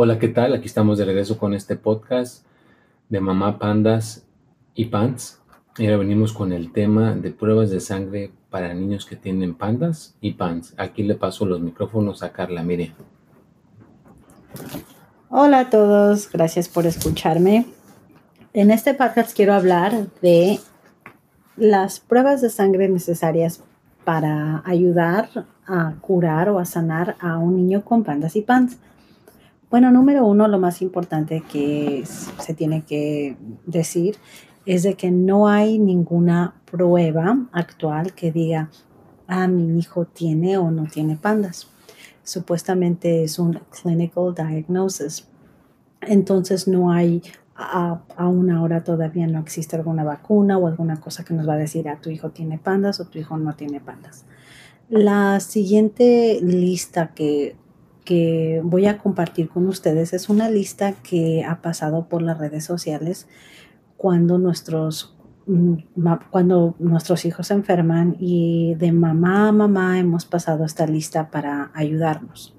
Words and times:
Hola, 0.00 0.20
¿qué 0.20 0.28
tal? 0.28 0.54
Aquí 0.54 0.66
estamos 0.66 0.96
de 0.96 1.04
regreso 1.04 1.38
con 1.38 1.54
este 1.54 1.74
podcast 1.74 2.46
de 3.08 3.18
Mamá 3.18 3.58
Pandas 3.58 4.24
y 4.76 4.84
Pants. 4.84 5.42
Y 5.76 5.86
ahora 5.86 5.96
venimos 5.96 6.32
con 6.32 6.52
el 6.52 6.70
tema 6.70 7.16
de 7.16 7.32
pruebas 7.32 7.70
de 7.70 7.80
sangre 7.80 8.30
para 8.48 8.72
niños 8.74 9.04
que 9.06 9.16
tienen 9.16 9.56
pandas 9.56 10.14
y 10.20 10.34
pants. 10.34 10.72
Aquí 10.76 11.02
le 11.02 11.16
paso 11.16 11.46
los 11.46 11.60
micrófonos 11.60 12.22
a 12.22 12.30
Carla, 12.30 12.62
mire. 12.62 12.92
Hola 15.30 15.58
a 15.58 15.68
todos, 15.68 16.30
gracias 16.30 16.68
por 16.68 16.86
escucharme. 16.86 17.66
En 18.52 18.70
este 18.70 18.94
podcast 18.94 19.34
quiero 19.34 19.52
hablar 19.52 20.06
de 20.22 20.60
las 21.56 21.98
pruebas 21.98 22.40
de 22.40 22.50
sangre 22.50 22.88
necesarias 22.88 23.64
para 24.04 24.62
ayudar 24.64 25.46
a 25.66 25.94
curar 26.00 26.50
o 26.50 26.60
a 26.60 26.66
sanar 26.66 27.16
a 27.18 27.36
un 27.38 27.56
niño 27.56 27.84
con 27.84 28.04
pandas 28.04 28.36
y 28.36 28.42
pants. 28.42 28.78
Bueno, 29.70 29.90
número 29.90 30.24
uno, 30.24 30.48
lo 30.48 30.58
más 30.58 30.80
importante 30.80 31.42
que 31.42 32.02
se 32.06 32.54
tiene 32.54 32.84
que 32.86 33.36
decir 33.66 34.16
es 34.64 34.82
de 34.82 34.94
que 34.94 35.10
no 35.10 35.46
hay 35.46 35.78
ninguna 35.78 36.54
prueba 36.70 37.36
actual 37.52 38.14
que 38.14 38.32
diga, 38.32 38.70
ah, 39.26 39.46
mi 39.46 39.78
hijo 39.78 40.06
tiene 40.06 40.56
o 40.56 40.70
no 40.70 40.86
tiene 40.86 41.16
pandas. 41.16 41.68
Supuestamente 42.22 43.24
es 43.24 43.38
un 43.38 43.60
clinical 43.70 44.34
diagnosis. 44.34 45.28
Entonces 46.00 46.66
no 46.66 46.90
hay, 46.90 47.22
a, 47.54 48.00
a, 48.16 48.26
una 48.26 48.62
hora 48.62 48.84
todavía 48.84 49.26
no 49.26 49.38
existe 49.38 49.76
alguna 49.76 50.02
vacuna 50.02 50.56
o 50.56 50.66
alguna 50.66 50.98
cosa 50.98 51.24
que 51.24 51.34
nos 51.34 51.46
va 51.46 51.54
a 51.54 51.58
decir, 51.58 51.90
ah, 51.90 51.98
tu 52.00 52.08
hijo 52.08 52.30
tiene 52.30 52.56
pandas 52.56 53.00
o 53.00 53.04
tu 53.04 53.18
hijo 53.18 53.36
no 53.36 53.54
tiene 53.54 53.80
pandas. 53.80 54.24
La 54.88 55.40
siguiente 55.40 56.38
lista 56.40 57.12
que 57.14 57.56
que 58.08 58.62
voy 58.64 58.86
a 58.86 58.96
compartir 58.96 59.50
con 59.50 59.66
ustedes 59.66 60.14
es 60.14 60.30
una 60.30 60.48
lista 60.48 60.94
que 60.94 61.44
ha 61.44 61.60
pasado 61.60 62.08
por 62.08 62.22
las 62.22 62.38
redes 62.38 62.64
sociales 62.64 63.28
cuando 63.98 64.38
nuestros 64.38 65.14
mm, 65.46 65.74
cuando 66.30 66.74
nuestros 66.78 67.26
hijos 67.26 67.48
se 67.48 67.54
enferman 67.54 68.16
y 68.18 68.74
de 68.76 68.92
mamá 68.92 69.48
a 69.48 69.52
mamá 69.52 69.98
hemos 69.98 70.24
pasado 70.24 70.64
esta 70.64 70.86
lista 70.86 71.30
para 71.30 71.70
ayudarnos. 71.74 72.56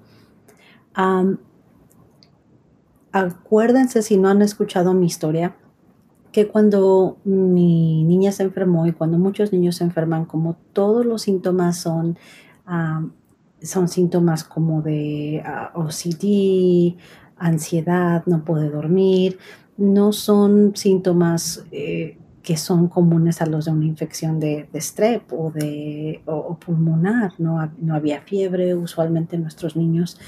acuérdense 3.10 4.02
si 4.02 4.18
no 4.18 4.28
han 4.28 4.42
escuchado 4.42 4.94
mi 4.94 5.06
historia, 5.06 5.56
que 6.30 6.46
cuando 6.46 7.18
mi 7.24 8.04
niña 8.04 8.30
se 8.30 8.44
enfermó 8.44 8.86
y 8.86 8.92
cuando 8.92 9.18
muchos 9.18 9.52
niños 9.52 9.76
se 9.76 9.84
enferman, 9.84 10.26
como 10.26 10.54
todos 10.72 11.04
los 11.04 11.22
síntomas 11.22 11.76
son 11.76 12.16
son 13.62 13.88
síntomas 13.88 14.44
como 14.44 14.82
de 14.82 15.42
uh, 15.74 15.80
OCD, 15.80 16.96
ansiedad, 17.36 18.22
no 18.26 18.44
puede 18.44 18.70
dormir, 18.70 19.38
no 19.76 20.12
son 20.12 20.76
síntomas 20.76 21.64
eh, 21.72 22.18
que 22.42 22.56
son 22.56 22.88
comunes 22.88 23.40
a 23.42 23.46
los 23.46 23.64
de 23.64 23.70
una 23.72 23.86
infección 23.86 24.40
de, 24.40 24.68
de 24.72 24.80
strep 24.80 25.32
o, 25.32 25.50
de, 25.50 26.22
o, 26.26 26.58
pulmonar, 26.58 27.32
no, 27.38 27.70
no, 27.78 27.94
había 27.94 28.20
fiebre, 28.22 28.74
usualmente 28.74 29.38
nuestros 29.38 29.76
niños 29.76 30.18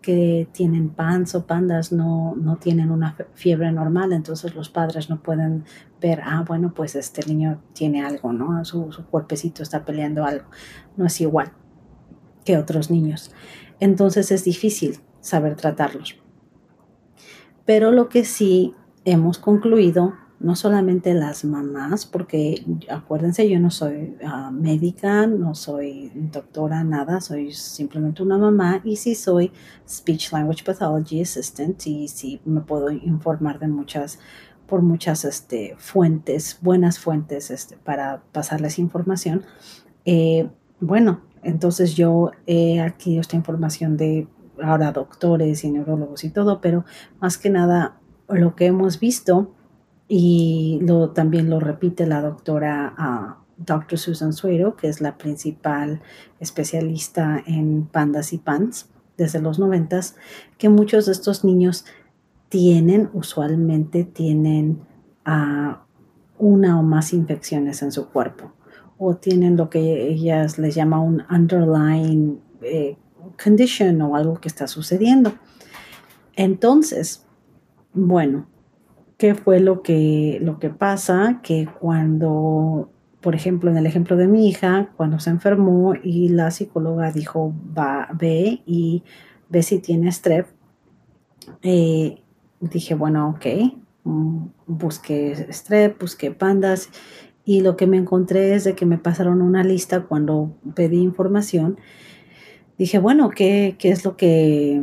que 0.00 0.48
tienen 0.52 0.90
pans 0.90 1.34
o 1.34 1.46
pandas 1.46 1.92
no, 1.92 2.34
no 2.36 2.56
tienen 2.56 2.90
una 2.90 3.16
fiebre 3.34 3.70
normal, 3.72 4.12
entonces 4.12 4.54
los 4.54 4.68
padres 4.70 5.10
no 5.10 5.22
pueden 5.22 5.64
ver, 6.00 6.20
ah, 6.24 6.44
bueno, 6.46 6.72
pues 6.74 6.94
este 6.94 7.26
niño 7.26 7.60
tiene 7.74 8.04
algo, 8.04 8.32
¿no? 8.32 8.64
Su, 8.64 8.92
su 8.92 9.04
cuerpecito 9.06 9.62
está 9.62 9.84
peleando 9.84 10.24
algo, 10.24 10.46
no 10.96 11.06
es 11.06 11.20
igual 11.20 11.52
que 12.48 12.56
otros 12.56 12.90
niños. 12.90 13.30
Entonces 13.78 14.32
es 14.32 14.42
difícil 14.42 15.00
saber 15.20 15.54
tratarlos. 15.54 16.16
Pero 17.66 17.92
lo 17.92 18.08
que 18.08 18.24
sí 18.24 18.74
hemos 19.04 19.38
concluido, 19.38 20.14
no 20.40 20.56
solamente 20.56 21.12
las 21.12 21.44
mamás, 21.44 22.06
porque 22.06 22.64
acuérdense, 22.88 23.50
yo 23.50 23.60
no 23.60 23.70
soy 23.70 24.16
uh, 24.22 24.50
médica, 24.50 25.26
no 25.26 25.54
soy 25.54 26.10
doctora, 26.14 26.84
nada, 26.84 27.20
soy 27.20 27.52
simplemente 27.52 28.22
una 28.22 28.38
mamá 28.38 28.80
y 28.82 28.96
sí 28.96 29.14
soy 29.14 29.52
Speech 29.86 30.32
Language 30.32 30.64
Pathology 30.64 31.20
Assistant 31.20 31.86
y 31.86 32.08
sí 32.08 32.40
me 32.46 32.62
puedo 32.62 32.90
informar 32.90 33.58
de 33.58 33.68
muchas 33.68 34.18
por 34.66 34.80
muchas 34.80 35.26
este, 35.26 35.74
fuentes, 35.78 36.58
buenas 36.62 36.98
fuentes 36.98 37.50
este, 37.50 37.76
para 37.76 38.22
pasarles 38.32 38.78
información. 38.78 39.44
Eh, 40.06 40.48
bueno, 40.80 41.20
entonces 41.48 41.94
yo 41.94 42.30
he 42.46 42.80
adquirido 42.80 43.22
esta 43.22 43.36
información 43.36 43.96
de 43.96 44.28
ahora 44.62 44.92
doctores 44.92 45.64
y 45.64 45.70
neurólogos 45.70 46.24
y 46.24 46.30
todo, 46.30 46.60
pero 46.60 46.84
más 47.20 47.38
que 47.38 47.50
nada 47.50 47.98
lo 48.28 48.54
que 48.54 48.66
hemos 48.66 49.00
visto 49.00 49.54
y 50.08 50.78
lo, 50.82 51.10
también 51.10 51.48
lo 51.48 51.60
repite 51.60 52.06
la 52.06 52.20
doctora 52.20 52.94
uh, 52.98 53.44
Dr. 53.56 53.98
Susan 53.98 54.32
Suero, 54.32 54.76
que 54.76 54.88
es 54.88 55.00
la 55.00 55.16
principal 55.16 56.02
especialista 56.38 57.42
en 57.46 57.86
pandas 57.86 58.32
y 58.32 58.38
pants 58.38 58.90
desde 59.16 59.40
los 59.40 59.58
noventas, 59.58 60.16
que 60.58 60.68
muchos 60.68 61.06
de 61.06 61.12
estos 61.12 61.44
niños 61.44 61.86
tienen, 62.48 63.10
usualmente 63.14 64.04
tienen 64.04 64.80
uh, 65.26 65.76
una 66.38 66.78
o 66.78 66.82
más 66.82 67.12
infecciones 67.12 67.82
en 67.82 67.90
su 67.90 68.08
cuerpo 68.08 68.52
o 68.98 69.14
tienen 69.16 69.56
lo 69.56 69.70
que 69.70 70.08
ellas 70.08 70.58
les 70.58 70.74
llama 70.74 71.00
un 71.00 71.22
underlying 71.30 72.40
eh, 72.62 72.96
condition 73.42 74.02
o 74.02 74.16
algo 74.16 74.40
que 74.40 74.48
está 74.48 74.66
sucediendo. 74.66 75.32
Entonces, 76.34 77.24
bueno, 77.92 78.46
¿qué 79.16 79.34
fue 79.34 79.60
lo 79.60 79.82
que, 79.82 80.38
lo 80.42 80.58
que 80.58 80.70
pasa? 80.70 81.40
Que 81.42 81.68
cuando, 81.80 82.90
por 83.20 83.34
ejemplo, 83.34 83.70
en 83.70 83.76
el 83.76 83.86
ejemplo 83.86 84.16
de 84.16 84.28
mi 84.28 84.48
hija, 84.48 84.92
cuando 84.96 85.20
se 85.20 85.30
enfermó 85.30 85.94
y 86.02 86.28
la 86.28 86.50
psicóloga 86.50 87.12
dijo, 87.12 87.54
va, 87.76 88.08
ve 88.14 88.62
y 88.66 89.04
ve 89.48 89.62
si 89.62 89.78
tiene 89.78 90.10
strep, 90.10 90.46
eh, 91.62 92.22
dije, 92.60 92.94
bueno, 92.94 93.30
ok, 93.30 93.46
mm, 94.04 94.46
busqué 94.66 95.52
strep, 95.52 96.00
busqué 96.00 96.30
pandas 96.30 96.90
y 97.48 97.62
lo 97.62 97.78
que 97.78 97.86
me 97.86 97.96
encontré 97.96 98.54
es 98.54 98.64
de 98.64 98.74
que 98.74 98.84
me 98.84 98.98
pasaron 98.98 99.40
una 99.40 99.64
lista 99.64 100.02
cuando 100.02 100.54
pedí 100.74 100.98
información. 100.98 101.78
Dije, 102.76 102.98
bueno, 102.98 103.30
¿qué, 103.30 103.74
qué 103.78 103.88
es, 103.88 104.04
lo 104.04 104.18
que, 104.18 104.82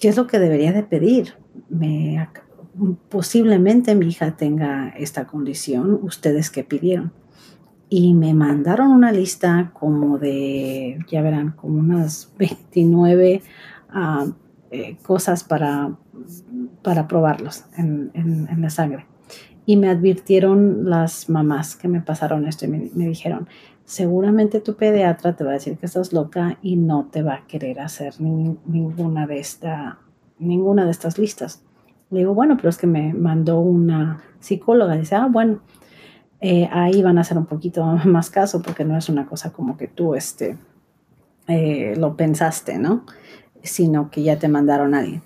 qué 0.00 0.08
es 0.08 0.16
lo 0.16 0.26
que 0.26 0.38
debería 0.38 0.72
de 0.72 0.84
pedir? 0.84 1.34
Me, 1.68 2.26
posiblemente 3.10 3.94
mi 3.94 4.06
hija 4.06 4.38
tenga 4.38 4.88
esta 4.96 5.26
condición, 5.26 6.00
ustedes 6.02 6.48
que 6.48 6.64
pidieron. 6.64 7.12
Y 7.90 8.14
me 8.14 8.32
mandaron 8.32 8.90
una 8.90 9.12
lista 9.12 9.72
como 9.78 10.16
de, 10.16 10.98
ya 11.10 11.20
verán, 11.20 11.50
como 11.50 11.78
unas 11.78 12.32
29 12.38 13.42
ah, 13.90 14.28
eh, 14.70 14.96
cosas 15.02 15.44
para, 15.44 15.94
para 16.82 17.06
probarlos 17.06 17.66
en, 17.76 18.10
en 18.14 18.62
la 18.62 18.70
sangre. 18.70 19.11
Y 19.64 19.76
me 19.76 19.88
advirtieron 19.88 20.90
las 20.90 21.28
mamás 21.28 21.76
que 21.76 21.88
me 21.88 22.00
pasaron 22.00 22.46
esto 22.46 22.64
y 22.64 22.68
me, 22.68 23.06
dijeron, 23.06 23.48
seguramente 23.84 24.60
tu 24.60 24.74
pediatra 24.74 25.36
te 25.36 25.44
va 25.44 25.50
a 25.50 25.54
decir 25.54 25.78
que 25.78 25.86
estás 25.86 26.12
loca 26.12 26.58
y 26.62 26.76
no 26.76 27.08
te 27.10 27.22
va 27.22 27.34
a 27.34 27.46
querer 27.46 27.80
hacer 27.80 28.20
ninguna, 28.20 29.26
de 29.26 29.38
esta, 29.38 30.00
ninguna 30.38 30.84
de 30.84 30.90
estas 30.90 31.18
listas. 31.18 31.62
Le 32.10 32.20
digo, 32.20 32.34
bueno, 32.34 32.56
pero 32.56 32.70
es 32.70 32.76
que 32.76 32.88
me 32.88 33.14
mandó 33.14 33.60
una 33.60 34.22
psicóloga. 34.40 34.96
Dice, 34.96 35.14
ah, 35.14 35.28
bueno, 35.30 35.60
eh, 36.40 36.68
ahí 36.72 37.00
van 37.02 37.18
a 37.18 37.20
hacer 37.20 37.38
un 37.38 37.46
poquito 37.46 37.84
más 38.04 38.30
caso 38.30 38.62
porque 38.62 38.84
no 38.84 38.98
es 38.98 39.08
una 39.08 39.26
cosa 39.26 39.52
como 39.52 39.76
que 39.76 39.86
tú 39.86 40.14
este, 40.14 40.58
eh, 41.46 41.94
lo 41.96 42.16
pensaste, 42.16 42.78
¿no? 42.78 43.04
Sino 43.62 44.10
que 44.10 44.24
ya 44.24 44.38
te 44.38 44.48
mandaron 44.48 44.94
a 44.94 44.98
alguien. 44.98 45.22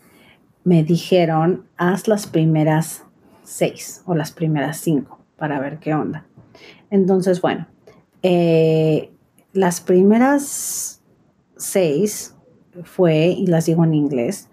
Me 0.62 0.84
dijeron, 0.84 1.64
haz 1.78 2.06
las 2.06 2.26
primeras 2.26 3.05
seis 3.46 4.02
o 4.04 4.14
las 4.14 4.32
primeras 4.32 4.78
cinco 4.78 5.20
para 5.36 5.60
ver 5.60 5.78
qué 5.78 5.94
onda. 5.94 6.26
Entonces, 6.90 7.40
bueno, 7.40 7.66
eh, 8.22 9.12
las 9.52 9.80
primeras 9.80 11.02
seis 11.56 12.34
fue, 12.84 13.28
y 13.28 13.46
las 13.46 13.66
digo 13.66 13.84
en 13.84 13.94
inglés, 13.94 14.48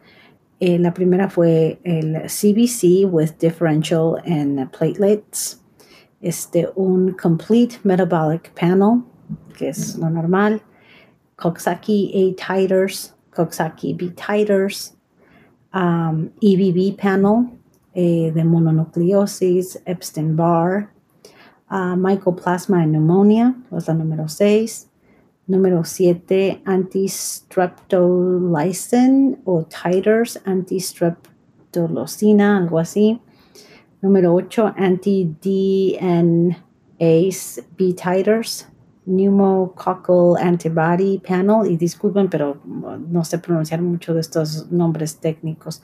eh, 0.60 0.80
la 0.80 0.94
primera 0.94 1.30
fue 1.30 1.80
el 1.84 2.22
CBC 2.28 3.06
with 3.06 3.32
differential 3.40 4.16
and 4.26 4.70
platelets, 4.72 5.62
este, 6.22 6.70
un 6.76 7.14
complete 7.14 7.80
metabolic 7.84 8.54
panel, 8.54 9.04
que 9.58 9.70
es 9.70 9.98
lo 9.98 10.10
normal, 10.10 10.62
Coxsackie 11.36 12.12
A 12.16 12.36
titers, 12.36 13.14
Coxsackie 13.32 13.94
B 13.94 14.12
titers, 14.12 14.96
um, 15.74 16.30
EBV 16.42 16.96
panel, 16.98 17.50
eh, 17.96 18.32
de 18.32 18.44
mononucleosis, 18.44 19.82
Epstein-Barr, 19.86 20.90
uh, 21.70 21.96
mycoplasma 21.96 22.84
and 22.84 22.94
pneumonia, 22.94 23.56
was 23.70 23.88
la 23.88 23.94
número 23.94 24.30
6, 24.30 24.88
Número 25.46 25.84
7, 25.84 26.62
antistreptolysin 26.64 29.42
o 29.44 29.66
titers, 29.66 30.40
antistreptolosina, 30.46 32.60
algo 32.60 32.80
así. 32.80 33.20
Número 34.02 34.34
8, 34.34 34.74
anti-DNase 34.78 36.56
B 37.78 37.94
titers, 37.94 38.70
pneumococcal 39.06 40.38
antibody 40.40 41.20
panel. 41.20 41.70
Y 41.70 41.76
disculpen, 41.76 42.30
pero 42.30 42.62
no 42.64 43.26
sé 43.26 43.38
pronunciar 43.38 43.82
mucho 43.82 44.14
de 44.14 44.22
estos 44.22 44.72
nombres 44.72 45.18
técnicos. 45.18 45.82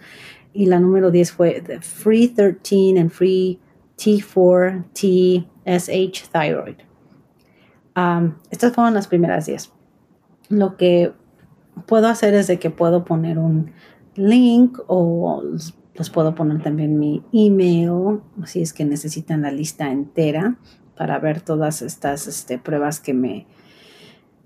Y 0.53 0.65
la 0.65 0.79
número 0.79 1.11
10 1.11 1.31
fue 1.31 1.63
Free 1.81 2.27
13 2.29 2.99
and 2.99 3.09
Free 3.09 3.59
T4 3.97 4.85
TSH 4.93 6.29
thyroid. 6.31 6.77
estas 8.49 8.73
fueron 8.73 8.93
las 8.93 9.07
primeras 9.07 9.45
10. 9.45 9.71
Lo 10.49 10.77
que 10.77 11.11
puedo 11.85 12.07
hacer 12.07 12.33
es 12.33 12.47
de 12.47 12.59
que 12.59 12.69
puedo 12.69 13.05
poner 13.05 13.37
un 13.37 13.71
link 14.15 14.79
o 14.87 15.43
les 15.99 16.09
puedo 16.09 16.33
poner 16.33 16.63
también 16.63 16.97
mi 16.97 17.23
email, 17.33 18.21
si 18.45 18.61
es 18.61 18.73
que 18.73 18.85
necesitan 18.85 19.41
la 19.41 19.51
lista 19.51 19.91
entera 19.91 20.57
para 20.95 21.19
ver 21.19 21.41
todas 21.41 21.81
estas 21.81 22.27
este, 22.27 22.57
pruebas 22.57 22.99
que 22.99 23.13
me, 23.13 23.47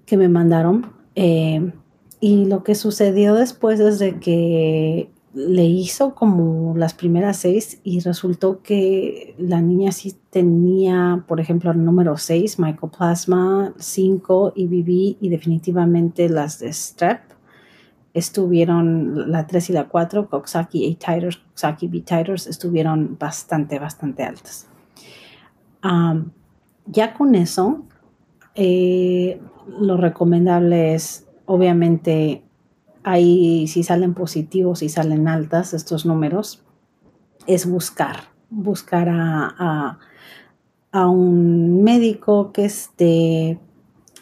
que 0.06 0.18
me 0.18 0.30
mandaron. 0.30 0.94
Eh, 1.16 1.72
y 2.20 2.46
lo 2.46 2.64
que 2.64 2.74
sucedió 2.74 3.36
después 3.36 3.80
es 3.80 4.00
de 4.00 4.20
que 4.20 5.12
le 5.34 5.66
hizo 5.66 6.14
como 6.14 6.78
las 6.78 6.94
primeras 6.94 7.38
seis 7.38 7.80
y 7.84 8.00
resultó 8.02 8.62
que 8.62 9.36
la 9.38 9.62
niña 9.62 9.92
sí 9.92 10.16
tenía, 10.30 11.24
por 11.28 11.40
ejemplo, 11.40 11.72
el 11.72 11.84
número 11.84 12.18
6, 12.18 12.60
Mycoplasma, 12.60 13.74
5 13.78 14.54
IBB 14.56 15.18
y 15.20 15.30
definitivamente 15.30 16.30
las 16.30 16.60
de 16.60 16.72
Strep 16.72 17.22
estuvieron, 18.14 19.32
la 19.32 19.48
3 19.48 19.72
y 19.72 19.74
la 19.74 19.88
4, 19.88 20.30
Coxsackie 20.30 20.92
A 20.92 21.14
titers, 21.14 21.38
Coxsackie 21.38 21.88
B 21.88 22.02
titers, 22.02 22.48
estuvieron 22.48 23.18
bastante, 23.20 23.80
bastante 23.80 24.24
altas. 24.24 24.68
ya 26.86 27.14
con 27.14 27.34
eso, 27.36 27.84
eh, 28.56 29.42
lo 29.80 29.98
recomendable 29.98 30.94
es, 30.94 31.28
obviamente, 31.46 32.44
ahí 33.04 33.68
si 33.68 33.84
salen 33.84 34.14
positivos, 34.14 34.82
y 34.82 34.90
salen 34.90 35.28
altas 35.28 35.74
estos 35.74 36.06
números, 36.06 36.64
es 37.48 37.70
buscar, 37.70 38.30
buscar 38.50 39.10
a, 39.10 40.00
a, 40.92 41.10
un 41.10 41.84
médico 41.84 42.52
que 42.54 42.66
esté 42.66 43.60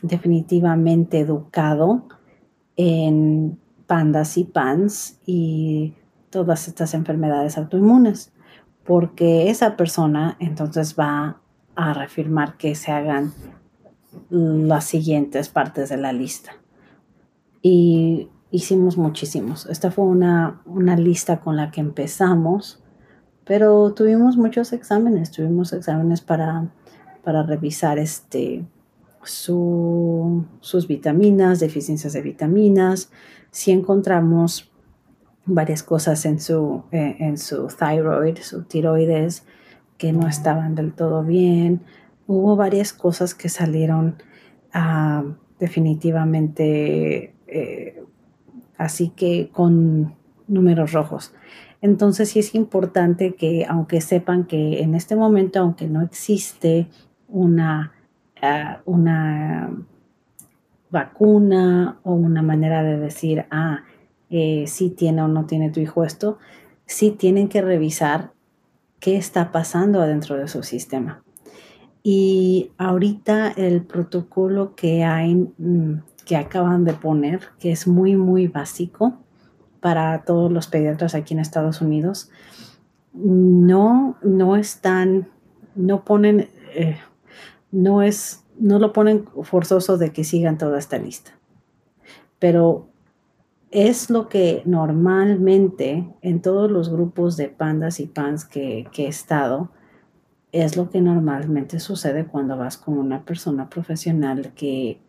definitivamente 0.01 1.19
educado 1.19 2.07
en 2.75 3.59
pandas 3.87 4.37
y 4.37 4.45
pans 4.45 5.19
y 5.25 5.93
todas 6.29 6.67
estas 6.67 6.93
enfermedades 6.93 7.57
autoinmunes, 7.57 8.31
porque 8.85 9.49
esa 9.49 9.75
persona 9.75 10.37
entonces 10.39 10.95
va 10.97 11.41
a 11.75 11.93
reafirmar 11.93 12.57
que 12.57 12.73
se 12.73 12.91
hagan 12.91 13.33
las 14.29 14.85
siguientes 14.85 15.49
partes 15.49 15.89
de 15.89 15.97
la 15.97 16.13
lista. 16.13 16.53
Y 17.61 18.29
hicimos 18.51 18.97
muchísimos. 18.97 19.65
Esta 19.67 19.91
fue 19.91 20.05
una, 20.05 20.61
lista 20.97 21.39
con 21.39 21.55
la 21.55 21.71
que 21.71 21.81
empezamos, 21.81 22.83
pero 23.45 23.93
tuvimos 23.93 24.37
muchos 24.37 24.73
exámenes, 24.73 25.31
tuvimos 25.31 25.73
exámenes 25.73 26.21
para, 26.21 26.69
para 27.23 27.43
revisar 27.43 27.97
este, 27.97 28.65
sus 29.23 30.87
vitaminas, 30.87 31.59
deficiencias 31.59 32.13
de 32.13 32.21
vitaminas, 32.21 33.09
si 33.51 33.71
encontramos 33.71 34.71
varias 35.45 35.83
cosas 35.83 36.25
en 36.25 36.39
su, 36.39 36.83
eh, 36.91 37.15
en 37.19 37.37
su 37.37 37.67
thyroid, 37.67 38.37
su 38.37 38.63
tiroides, 38.63 39.43
que 39.97 40.13
no 40.13 40.27
estaban 40.27 40.75
del 40.75 40.93
todo 40.93 41.23
bien. 41.23 41.81
Hubo 42.27 42.55
varias 42.55 42.93
cosas 42.93 43.35
que 43.35 43.49
salieron 43.49 44.15
ah, 44.73 45.23
definitivamente 45.59 47.35
eh, 47.47 48.00
así 48.83 49.09
que 49.09 49.49
con 49.51 50.15
números 50.47 50.91
rojos. 50.91 51.33
Entonces 51.81 52.29
sí 52.29 52.39
es 52.39 52.53
importante 52.55 53.35
que 53.35 53.65
aunque 53.67 54.01
sepan 54.01 54.45
que 54.45 54.81
en 54.81 54.95
este 54.95 55.15
momento, 55.15 55.59
aunque 55.59 55.87
no 55.87 56.01
existe 56.01 56.87
una, 57.27 57.93
ah, 58.41 58.81
una 58.85 59.71
vacuna 60.89 61.99
o 62.03 62.13
una 62.13 62.41
manera 62.41 62.83
de 62.83 62.97
decir, 62.97 63.45
ah, 63.49 63.83
eh, 64.29 64.65
si 64.67 64.89
tiene 64.89 65.21
o 65.23 65.27
no 65.27 65.45
tiene 65.45 65.71
tu 65.71 65.79
hijo 65.79 66.03
esto, 66.03 66.37
sí 66.85 67.11
tienen 67.11 67.47
que 67.47 67.61
revisar 67.61 68.33
qué 68.99 69.15
está 69.15 69.51
pasando 69.51 70.01
adentro 70.01 70.37
de 70.37 70.47
su 70.47 70.63
sistema. 70.63 71.23
Y 72.03 72.71
ahorita 72.77 73.51
el 73.51 73.83
protocolo 73.83 74.75
que 74.75 75.03
hay 75.03 75.35
mm, 75.35 76.01
que 76.25 76.35
acaban 76.35 76.85
de 76.85 76.93
poner, 76.93 77.41
que 77.59 77.71
es 77.71 77.87
muy, 77.87 78.15
muy 78.15 78.47
básico 78.47 79.17
para 79.79 80.23
todos 80.23 80.51
los 80.51 80.67
pediatras 80.67 81.15
aquí 81.15 81.33
en 81.33 81.39
Estados 81.39 81.81
Unidos, 81.81 82.29
no, 83.13 84.17
no 84.21 84.55
están, 84.55 85.29
no 85.75 86.05
ponen, 86.05 86.49
eh, 86.75 86.97
no 87.71 88.01
es, 88.01 88.45
no 88.57 88.79
lo 88.79 88.93
ponen 88.93 89.25
forzoso 89.43 89.97
de 89.97 90.13
que 90.13 90.23
sigan 90.23 90.57
toda 90.57 90.77
esta 90.77 90.97
lista. 90.97 91.31
Pero 92.39 92.87
es 93.71 94.09
lo 94.09 94.29
que 94.29 94.61
normalmente 94.65 96.07
en 96.21 96.41
todos 96.41 96.69
los 96.69 96.89
grupos 96.89 97.37
de 97.37 97.47
pandas 97.47 97.99
y 97.99 98.05
pans 98.05 98.45
que, 98.45 98.87
que 98.91 99.05
he 99.05 99.07
estado, 99.07 99.71
es 100.51 100.75
lo 100.75 100.89
que 100.89 101.01
normalmente 101.01 101.79
sucede 101.79 102.25
cuando 102.25 102.57
vas 102.57 102.77
con 102.77 102.97
una 102.97 103.23
persona 103.23 103.69
profesional 103.69 104.51
que 104.53 104.99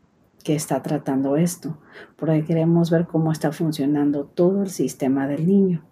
que 0.42 0.54
está 0.54 0.82
tratando 0.82 1.36
esto, 1.36 1.78
porque 2.16 2.44
queremos 2.44 2.90
ver 2.90 3.06
cómo 3.06 3.32
está 3.32 3.52
funcionando 3.52 4.24
todo 4.24 4.62
el 4.62 4.70
sistema 4.70 5.26
del 5.26 5.46
niño. 5.46 5.84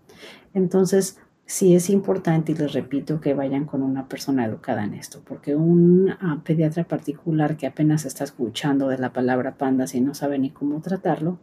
Entonces, 0.54 1.18
sí 1.46 1.74
es 1.74 1.90
importante, 1.90 2.52
y 2.52 2.54
les 2.54 2.72
repito, 2.72 3.20
que 3.20 3.34
vayan 3.34 3.64
con 3.64 3.82
una 3.82 4.08
persona 4.08 4.44
educada 4.44 4.84
en 4.84 4.94
esto, 4.94 5.20
porque 5.26 5.56
un 5.56 6.10
ah, 6.20 6.42
pediatra 6.44 6.84
particular 6.84 7.56
que 7.56 7.66
apenas 7.66 8.04
está 8.04 8.24
escuchando 8.24 8.88
de 8.88 8.98
la 8.98 9.12
palabra 9.12 9.56
pandas 9.56 9.94
y 9.94 10.00
no 10.00 10.14
sabe 10.14 10.38
ni 10.38 10.50
cómo 10.50 10.80
tratarlo, 10.80 11.38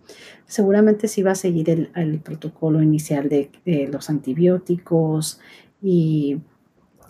seguramente 0.46 1.08
sí 1.08 1.24
va 1.24 1.32
a 1.32 1.36
seguir 1.36 1.70
el, 1.70 2.20
protocolo 2.20 2.82
inicial 2.82 3.28
de 3.30 3.90
los 3.92 4.10
antibióticos 4.10 5.40
y 5.82 6.42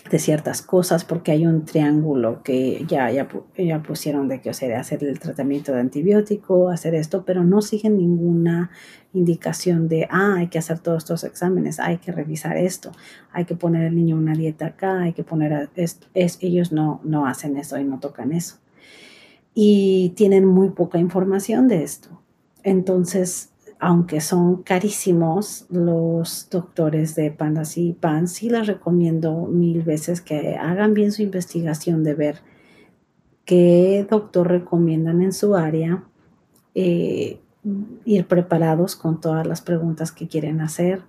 de 0.09 0.19
ciertas 0.19 0.61
cosas 0.61 1.03
porque 1.03 1.31
hay 1.31 1.45
un 1.45 1.65
triángulo 1.65 2.41
que 2.43 2.85
ya, 2.87 3.11
ya, 3.11 3.27
ya 3.57 3.83
pusieron 3.83 4.27
de 4.27 4.41
que, 4.41 4.49
o 4.49 4.53
sea, 4.53 4.79
hacer 4.79 5.03
el 5.03 5.19
tratamiento 5.19 5.73
de 5.73 5.79
antibiótico, 5.79 6.69
hacer 6.69 6.95
esto, 6.95 7.23
pero 7.25 7.43
no 7.43 7.61
siguen 7.61 7.97
ninguna 7.97 8.71
indicación 9.13 9.87
de, 9.87 10.07
ah, 10.09 10.35
hay 10.37 10.47
que 10.47 10.59
hacer 10.59 10.79
todos 10.79 10.99
estos 10.99 11.23
exámenes, 11.23 11.79
hay 11.79 11.97
que 11.97 12.11
revisar 12.11 12.57
esto, 12.57 12.91
hay 13.31 13.45
que 13.45 13.55
poner 13.55 13.87
al 13.87 13.95
niño 13.95 14.15
una 14.15 14.33
dieta 14.33 14.67
acá, 14.67 15.01
hay 15.01 15.13
que 15.13 15.23
poner, 15.23 15.69
esto, 15.75 16.07
es, 16.13 16.37
ellos 16.41 16.71
no, 16.71 17.01
no 17.03 17.25
hacen 17.25 17.57
eso 17.57 17.77
y 17.77 17.83
no 17.83 17.99
tocan 17.99 18.31
eso. 18.31 18.57
Y 19.53 20.13
tienen 20.15 20.45
muy 20.45 20.69
poca 20.69 20.99
información 20.99 21.67
de 21.67 21.83
esto. 21.83 22.09
Entonces, 22.63 23.49
aunque 23.79 24.21
son 24.21 24.63
carísimos 24.63 25.65
los 25.69 26.49
doctores 26.49 27.15
de 27.15 27.31
pandas 27.31 27.77
y 27.77 27.93
pan, 27.93 28.27
sí 28.27 28.49
les 28.49 28.65
recomiendo 28.65 29.45
mil 29.45 29.83
veces 29.83 30.21
que 30.21 30.55
hagan 30.55 30.93
bien 30.93 31.11
su 31.11 31.21
investigación 31.21 32.03
de 32.03 32.15
ver 32.15 32.39
qué 33.45 34.05
doctor 34.09 34.47
recomiendan 34.47 35.21
en 35.21 35.31
su 35.31 35.55
área, 35.55 36.03
eh, 36.75 37.39
ir 38.05 38.27
preparados 38.27 38.95
con 38.95 39.21
todas 39.21 39.45
las 39.45 39.61
preguntas 39.61 40.11
que 40.11 40.27
quieren 40.27 40.61
hacer 40.61 41.01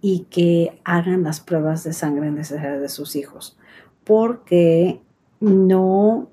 y 0.00 0.26
que 0.30 0.80
hagan 0.84 1.22
las 1.22 1.40
pruebas 1.40 1.84
de 1.84 1.92
sangre 1.92 2.30
necesarias 2.30 2.80
de 2.80 2.88
sus 2.88 3.16
hijos, 3.16 3.58
porque 4.04 5.00
no, 5.40 6.28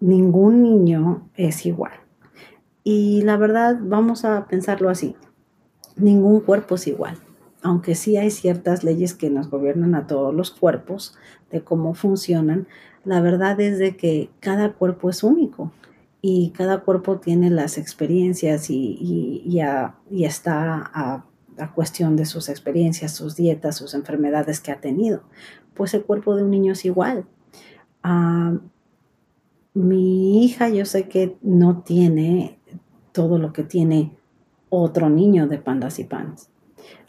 ningún 0.00 0.62
niño 0.62 1.28
es 1.36 1.66
igual. 1.66 2.03
Y 2.84 3.22
la 3.22 3.38
verdad, 3.38 3.78
vamos 3.80 4.26
a 4.26 4.46
pensarlo 4.46 4.90
así, 4.90 5.16
ningún 5.96 6.40
cuerpo 6.40 6.74
es 6.74 6.86
igual, 6.86 7.16
aunque 7.62 7.94
sí 7.94 8.18
hay 8.18 8.30
ciertas 8.30 8.84
leyes 8.84 9.14
que 9.14 9.30
nos 9.30 9.48
gobiernan 9.48 9.94
a 9.94 10.06
todos 10.06 10.34
los 10.34 10.50
cuerpos 10.50 11.16
de 11.50 11.62
cómo 11.62 11.94
funcionan, 11.94 12.68
la 13.04 13.20
verdad 13.20 13.60
es 13.60 13.78
de 13.78 13.96
que 13.96 14.30
cada 14.40 14.74
cuerpo 14.74 15.10
es 15.10 15.22
único 15.22 15.72
y 16.20 16.50
cada 16.50 16.80
cuerpo 16.80 17.18
tiene 17.18 17.50
las 17.50 17.76
experiencias 17.76 18.70
y, 18.70 19.42
y, 19.44 20.24
está 20.24 20.90
a, 20.94 21.26
cuestión 21.74 22.16
de 22.16 22.24
sus 22.24 22.48
experiencias, 22.48 23.14
sus 23.14 23.36
dietas, 23.36 23.76
sus 23.76 23.94
enfermedades 23.94 24.60
que 24.60 24.72
ha 24.72 24.80
tenido. 24.80 25.22
Pues 25.74 25.94
el 25.94 26.02
cuerpo 26.02 26.34
de 26.34 26.42
un 26.42 26.50
niño 26.50 26.72
es 26.72 26.84
igual. 26.84 27.26
Ah, 28.02 28.58
mi 29.74 30.44
hija 30.44 30.68
yo 30.68 30.84
sé 30.86 31.08
que 31.08 31.36
no 31.42 31.82
tiene 31.82 32.58
todo 33.14 33.38
lo 33.38 33.52
que 33.52 33.62
tiene 33.62 34.10
otro 34.70 35.08
niño 35.08 35.46
de 35.46 35.58
pandas 35.58 36.00
y 36.00 36.04
pans. 36.04 36.50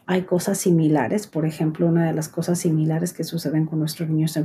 Hay 0.06 0.22
cosas 0.22 0.56
similares, 0.56 1.26
por 1.26 1.44
ejemplo, 1.44 1.88
una 1.88 2.06
de 2.06 2.12
las 2.12 2.28
cosas 2.28 2.60
similares 2.60 3.12
que 3.12 3.24
suceden 3.24 3.66
con 3.66 3.80
nuestros 3.80 4.08
niños 4.08 4.38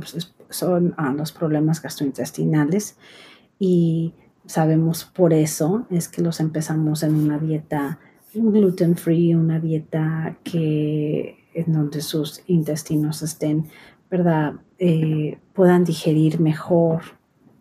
son 0.50 0.94
ah, 0.96 1.14
los 1.16 1.30
problemas 1.30 1.80
gastrointestinales 1.80 2.96
y 3.60 4.12
sabemos 4.44 5.04
por 5.04 5.32
eso 5.32 5.86
es 5.88 6.08
que 6.08 6.20
los 6.20 6.40
empezamos 6.40 7.04
en 7.04 7.14
una 7.14 7.38
dieta 7.38 8.00
gluten 8.34 8.96
free, 8.96 9.36
una 9.36 9.60
dieta 9.60 10.36
que 10.42 11.46
en 11.54 11.72
donde 11.72 12.00
sus 12.00 12.42
intestinos 12.48 13.22
estén, 13.22 13.68
¿verdad? 14.10 14.54
Eh, 14.80 15.38
puedan 15.52 15.84
digerir 15.84 16.40
mejor, 16.40 17.02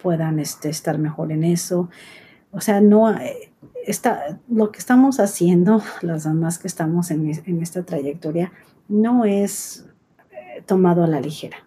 puedan 0.01 0.39
este, 0.39 0.69
estar 0.69 0.97
mejor 0.97 1.31
en 1.31 1.43
eso. 1.43 1.89
O 2.51 2.61
sea, 2.61 2.81
no 2.81 3.11
eh, 3.11 3.50
está, 3.85 4.39
lo 4.49 4.71
que 4.71 4.79
estamos 4.79 5.19
haciendo, 5.19 5.81
las 6.01 6.23
damas 6.23 6.59
que 6.59 6.67
estamos 6.67 7.11
en, 7.11 7.31
en 7.45 7.61
esta 7.61 7.83
trayectoria, 7.83 8.51
no 8.87 9.25
es 9.25 9.85
eh, 10.31 10.63
tomado 10.65 11.03
a 11.03 11.07
la 11.07 11.21
ligera. 11.21 11.57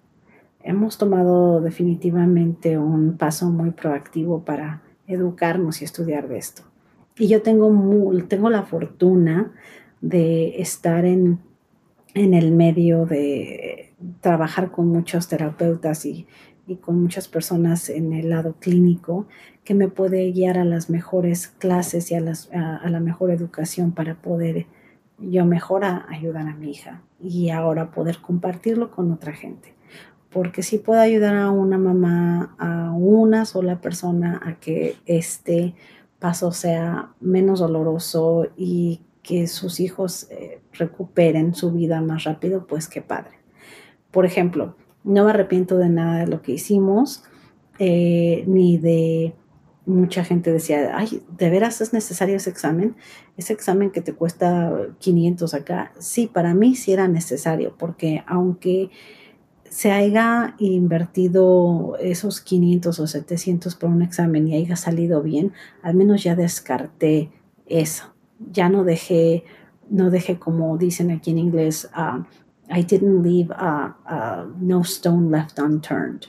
Hemos 0.63 0.97
tomado 0.99 1.61
definitivamente 1.61 2.79
un 2.79 3.17
paso 3.19 3.51
muy 3.51 3.71
proactivo 3.71 4.45
para 4.45 4.83
educarnos 5.07 5.83
y 5.83 5.85
estudiar 5.85 6.29
de 6.29 6.39
esto. 6.39 6.63
Y 7.17 7.29
yo 7.29 7.43
tengo, 7.43 7.71
tengo 8.29 8.51
la 8.51 8.63
fortuna 8.63 9.53
de 10.01 10.61
estar 10.61 11.05
en, 11.05 11.39
en 12.15 12.35
el 12.35 12.51
medio 12.51 13.07
de 13.07 13.93
trabajar 14.21 14.71
con 14.71 14.89
muchos 14.89 15.29
terapeutas 15.29 16.07
y, 16.07 16.27
y 16.67 16.77
con 16.77 17.03
muchas 17.03 17.29
personas 17.29 17.89
en 17.89 18.13
el 18.13 18.31
lado 18.31 18.55
clínico 18.59 19.27
que 19.65 19.75
me 19.75 19.89
puede 19.89 20.31
guiar 20.33 20.59
a 20.59 20.65
las 20.65 20.91
mejores 20.91 21.49
clases 21.49 22.11
y 22.11 22.15
a, 22.15 22.21
las, 22.21 22.51
a, 22.53 22.89
la 22.89 23.01
mejor 23.01 23.31
educación 23.31 23.93
para 23.93 24.15
poder 24.17 24.67
yo 25.19 25.45
mejor 25.47 25.85
ayudar 25.85 26.49
a 26.49 26.55
mi 26.55 26.71
hija 26.71 27.03
y 27.21 27.51
ahora 27.51 27.91
poder 27.91 28.19
compartirlo 28.19 28.91
con 28.91 29.13
otra 29.13 29.33
gente. 29.33 29.75
Porque 30.31 30.63
si 30.63 30.79
puedo 30.79 31.01
ayudar 31.01 31.37
a 31.37 31.51
una 31.51 31.79
mamá, 31.79 32.57
a 32.59 32.91
una 32.91 33.45
sola 33.45 33.81
persona 33.81 34.41
a 34.45 34.59
que 34.59 34.97
este 35.07 35.75
paso 36.19 36.51
sea 36.51 37.13
menos 37.21 37.61
doloroso 37.61 38.49
y 38.57 39.03
que 39.23 39.47
sus 39.47 39.81
hijos 39.81 40.29
eh, 40.31 40.61
recuperen 40.73 41.55
su 41.55 41.71
vida 41.71 42.01
más 42.01 42.25
rápido, 42.25 42.67
pues 42.67 42.89
qué 42.89 43.01
padre. 43.01 43.39
Por 44.11 44.27
ejemplo, 44.27 44.77
no 45.05 45.25
me 45.25 45.31
arrepiento 45.31 45.79
de 45.79 45.89
nada 45.89 46.21
de 46.21 46.27
lo 46.27 46.43
que 46.43 46.53
hicimos, 46.53 47.25
eh, 47.79 48.45
ni 48.47 48.79
de 48.79 49.35
mucha 49.87 50.25
gente 50.25 50.51
decía, 50.51 50.97
ay, 50.97 51.23
¿de 51.37 51.51
veras 51.51 51.81
es 51.81 51.93
necesario 51.93 52.37
ese 52.37 52.51
examen? 52.51 52.97
Ese 53.37 53.53
examen 53.53 53.91
que 53.91 54.01
te 54.01 54.15
cuesta 54.15 54.73
500 54.99 55.55
acá, 55.55 55.93
sí, 55.99 56.27
para 56.27 56.55
mí 56.55 56.75
sí 56.75 56.93
era 56.93 57.07
necesario, 57.07 57.75
porque 57.79 58.25
aunque 58.27 58.91
se 59.69 59.91
haya 59.91 60.55
invertido 60.59 61.97
esos 62.01 62.41
500 62.41 63.01
o 63.01 63.07
700 63.07 63.75
por 63.75 63.91
un 63.91 64.03
examen 64.03 64.47
y 64.47 64.57
haya 64.57 64.77
salido 64.77 65.21
bien, 65.21 65.53
al 65.83 65.97
menos 65.97 66.23
ya 66.23 66.37
descarté 66.37 67.33
eso. 67.67 68.15
Ya 68.53 68.69
no 68.69 68.85
dejé, 68.85 69.45
no 69.91 70.11
dejé 70.11 70.39
como 70.39 70.79
dicen 70.79 71.11
aquí 71.11 71.33
en 71.33 71.39
inglés, 71.39 71.91
I 72.77 72.83
didn't 72.83 73.23
leave 73.23 73.53
a, 73.53 74.47
no 74.59 74.83
stone 74.83 75.31
left 75.31 75.59
unturned. 75.61 76.27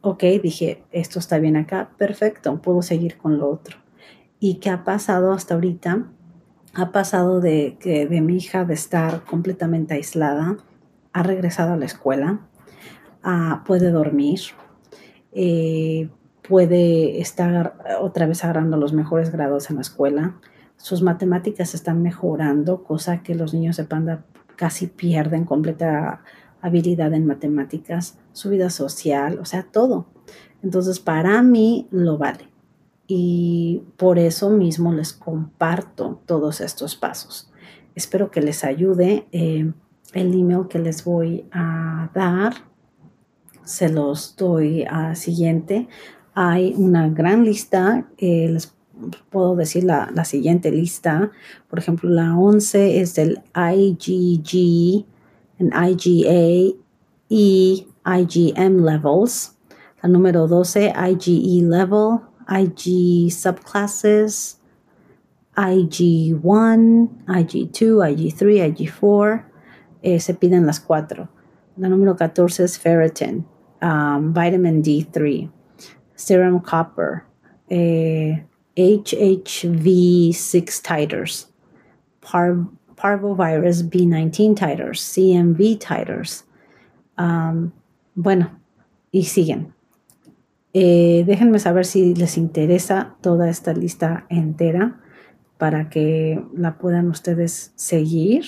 Ok, 0.00 0.22
dije, 0.42 0.84
esto 0.92 1.18
está 1.18 1.38
bien 1.38 1.56
acá, 1.56 1.90
perfecto, 1.98 2.62
puedo 2.62 2.80
seguir 2.80 3.18
con 3.18 3.36
lo 3.36 3.50
otro. 3.50 3.76
¿Y 4.40 4.54
qué 4.60 4.70
ha 4.70 4.84
pasado 4.84 5.32
hasta 5.32 5.54
ahorita? 5.54 6.06
Ha 6.72 6.92
pasado 6.92 7.40
de, 7.40 7.76
que 7.80 8.06
de 8.06 8.20
mi 8.22 8.36
hija 8.36 8.64
de 8.64 8.74
estar 8.74 9.24
completamente 9.24 9.94
aislada, 9.94 10.56
ha 11.12 11.22
regresado 11.22 11.74
a 11.74 11.76
la 11.76 11.84
escuela, 11.84 12.40
puede 13.66 13.90
dormir, 13.90 14.40
eh, 15.32 16.08
puede 16.48 17.20
estar 17.20 17.76
otra 18.00 18.26
vez 18.26 18.42
agarrando 18.42 18.78
los 18.78 18.94
mejores 18.94 19.30
grados 19.30 19.68
en 19.68 19.76
la 19.76 19.82
escuela, 19.82 20.40
sus 20.76 21.02
matemáticas 21.02 21.74
están 21.74 22.00
mejorando, 22.02 22.84
cosa 22.84 23.22
que 23.22 23.34
los 23.34 23.52
niños 23.52 23.76
de 23.76 23.84
Panda 23.84 24.24
casi 24.58 24.88
pierden 24.88 25.44
completa 25.44 26.22
habilidad 26.60 27.14
en 27.14 27.26
matemáticas, 27.26 28.18
su 28.32 28.50
vida 28.50 28.70
social, 28.70 29.38
o 29.38 29.44
sea, 29.44 29.62
todo. 29.62 30.08
Entonces, 30.62 30.98
para 30.98 31.40
mí 31.42 31.86
lo 31.92 32.18
vale. 32.18 32.50
Y 33.06 33.84
por 33.96 34.18
eso 34.18 34.50
mismo 34.50 34.92
les 34.92 35.12
comparto 35.12 36.20
todos 36.26 36.60
estos 36.60 36.96
pasos. 36.96 37.50
Espero 37.94 38.32
que 38.32 38.42
les 38.42 38.64
ayude. 38.64 39.28
Eh, 39.30 39.72
el 40.12 40.34
email 40.34 40.66
que 40.68 40.80
les 40.80 41.04
voy 41.04 41.46
a 41.52 42.10
dar, 42.12 42.54
se 43.62 43.88
los 43.88 44.34
doy 44.36 44.84
a 44.90 45.14
siguiente. 45.14 45.88
Hay 46.34 46.74
una 46.76 47.08
gran 47.08 47.44
lista. 47.44 48.08
Eh, 48.18 48.48
les 48.50 48.74
puedo 49.30 49.56
decir 49.56 49.84
la, 49.84 50.10
la, 50.14 50.24
siguiente 50.24 50.70
lista. 50.70 51.30
Por 51.68 51.78
ejemplo, 51.78 52.10
la 52.10 52.36
11 52.36 53.00
es 53.00 53.14
del 53.14 53.40
IgG 53.54 55.06
and 55.60 55.72
IgA 55.72 56.76
y 57.28 57.86
IgM 58.04 58.84
levels. 58.84 59.56
La 60.02 60.08
número 60.08 60.46
12, 60.46 60.92
IgE 60.94 61.62
level, 61.62 62.20
IG 62.48 63.30
subclasses, 63.32 64.58
IG1, 65.56 67.08
IG2, 67.26 67.98
IG3, 68.14 68.74
IG4. 68.74 69.44
se 70.20 70.34
piden 70.34 70.66
las 70.66 70.78
cuatro. 70.78 71.28
La 71.76 71.88
número 71.88 72.16
14 72.16 72.64
es 72.64 72.78
ferritin, 72.78 73.46
um, 73.80 74.32
vitamin 74.32 74.82
D3, 74.82 75.48
serum 76.14 76.60
copper, 76.60 77.22
eh, 77.68 78.44
HHV6 78.78 80.82
titers, 80.82 81.52
par 82.20 82.56
parvovirus 82.94 83.90
B19 83.90 84.54
titers, 84.54 85.00
CMV 85.00 85.78
titers. 85.78 86.44
Um, 87.18 87.72
bueno, 88.14 88.60
y 89.10 89.24
siguen. 89.24 89.74
Eh, 90.72 91.24
déjenme 91.26 91.58
saber 91.58 91.84
si 91.86 92.14
les 92.14 92.36
interesa 92.36 93.16
toda 93.20 93.48
esta 93.48 93.72
lista 93.72 94.26
entera 94.28 95.00
para 95.56 95.90
que 95.90 96.40
la 96.54 96.78
puedan 96.78 97.08
ustedes 97.08 97.72
seguir 97.74 98.44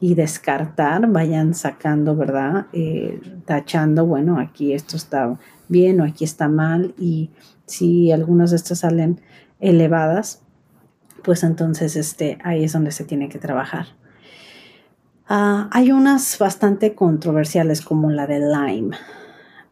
y 0.00 0.14
descartar, 0.14 1.10
vayan 1.10 1.52
sacando, 1.54 2.16
¿verdad? 2.16 2.68
Eh, 2.72 3.20
tachando, 3.44 4.06
bueno, 4.06 4.38
aquí 4.38 4.72
esto 4.72 4.96
está 4.96 5.38
bien 5.68 6.00
o 6.00 6.04
aquí 6.04 6.24
está 6.24 6.48
mal 6.48 6.94
y 6.98 7.30
si 7.66 8.10
algunos 8.12 8.50
de 8.50 8.56
estos 8.56 8.80
salen 8.80 9.20
elevadas, 9.60 10.42
pues 11.22 11.42
entonces 11.42 11.96
este, 11.96 12.38
ahí 12.44 12.64
es 12.64 12.72
donde 12.72 12.92
se 12.92 13.04
tiene 13.04 13.28
que 13.28 13.38
trabajar. 13.38 13.86
Ah, 15.28 15.68
hay 15.72 15.90
unas 15.90 16.38
bastante 16.38 16.94
controversiales 16.94 17.80
como 17.80 18.10
la 18.10 18.26
de 18.26 18.38
Lyme, 18.38 18.96